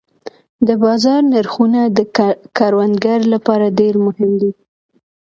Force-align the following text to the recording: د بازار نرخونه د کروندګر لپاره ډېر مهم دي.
د 0.67 0.69
بازار 0.83 1.21
نرخونه 1.33 1.81
د 1.97 1.99
کروندګر 2.57 3.19
لپاره 3.33 3.75
ډېر 3.79 3.93
مهم 4.05 4.31
دي. 4.41 4.51